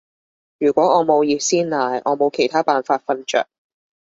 [0.57, 3.47] 如果我冇熱鮮奶，我冇其他辦法瞓着